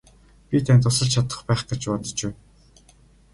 Би 0.53 0.57
танд 0.65 0.81
тусалж 0.85 1.11
чадах 1.15 1.39
байх 1.51 1.61
гэж 1.69 1.81
бодож 1.91 2.17
байна. 2.21 2.39